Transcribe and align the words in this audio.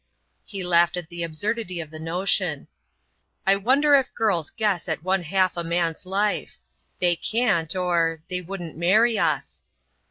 He 0.43 0.63
laughed 0.63 0.97
at 0.97 1.09
the 1.09 1.21
absurdity 1.21 1.79
of 1.79 1.91
the 1.91 1.99
notion. 1.99 2.67
"I 3.45 3.55
wonder 3.55 3.93
if 3.93 4.11
girls 4.15 4.49
guess 4.49 4.89
at 4.89 5.03
one 5.03 5.21
half 5.21 5.55
a 5.55 5.63
man's 5.63 6.07
life. 6.07 6.57
They 6.97 7.15
can't, 7.15 7.75
or—they 7.75 8.41
wouldn't 8.41 8.75
marry 8.75 9.19
us." 9.19 9.61